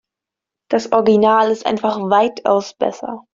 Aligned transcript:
Das 0.71 0.93
Original 0.93 1.51
ist 1.51 1.67
einfach 1.67 1.97
weitaus 1.99 2.73
besser. 2.73 3.21